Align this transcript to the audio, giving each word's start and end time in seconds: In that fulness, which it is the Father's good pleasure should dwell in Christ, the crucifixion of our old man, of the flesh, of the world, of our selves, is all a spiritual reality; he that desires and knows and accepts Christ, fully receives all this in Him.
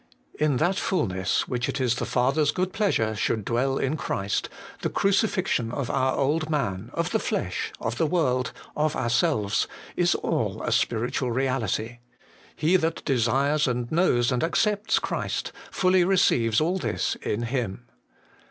In 0.39 0.57
that 0.57 0.77
fulness, 0.77 1.47
which 1.47 1.69
it 1.69 1.79
is 1.79 1.93
the 1.97 2.07
Father's 2.07 2.49
good 2.51 2.73
pleasure 2.73 3.15
should 3.15 3.45
dwell 3.45 3.77
in 3.77 3.97
Christ, 3.97 4.49
the 4.81 4.89
crucifixion 4.89 5.71
of 5.71 5.91
our 5.91 6.15
old 6.15 6.49
man, 6.49 6.89
of 6.95 7.11
the 7.11 7.19
flesh, 7.19 7.71
of 7.79 7.99
the 7.99 8.07
world, 8.07 8.51
of 8.75 8.95
our 8.95 9.11
selves, 9.11 9.67
is 9.95 10.15
all 10.15 10.63
a 10.63 10.71
spiritual 10.71 11.29
reality; 11.31 11.99
he 12.55 12.77
that 12.77 13.05
desires 13.05 13.67
and 13.67 13.91
knows 13.91 14.31
and 14.31 14.43
accepts 14.43 14.97
Christ, 14.97 15.51
fully 15.69 16.03
receives 16.03 16.59
all 16.59 16.79
this 16.79 17.13
in 17.21 17.43
Him. 17.43 17.85